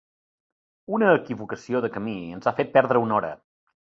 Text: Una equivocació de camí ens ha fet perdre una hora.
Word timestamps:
Una 0.97 1.09
equivocació 1.17 1.83
de 1.87 1.93
camí 1.97 2.15
ens 2.39 2.49
ha 2.53 2.57
fet 2.61 2.75
perdre 2.79 3.05
una 3.05 3.21
hora. 3.21 3.33